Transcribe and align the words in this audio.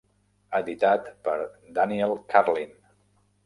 Editat 0.59 1.11
per 1.29 1.37
Daniel 1.81 2.17
Karlin. 2.35 2.77